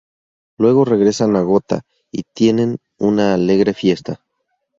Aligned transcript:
Luego 0.57 0.83
regresan 0.83 1.35
a 1.35 1.41
Gotha, 1.43 1.81
y 2.11 2.23
tienen 2.33 2.77
una 2.97 3.35
alegre 3.35 3.75
fiesta. 3.75 4.23